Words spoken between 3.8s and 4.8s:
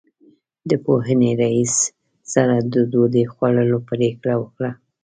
پرېکړه وکړه.